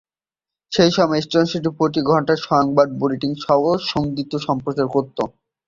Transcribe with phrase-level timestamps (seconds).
[0.71, 5.17] সেই সময় স্টেশনটি প্রতি ঘন্টায় সংবাদ বুলেটিন এবং সহজ সঙ্গীত সম্প্রচার করত।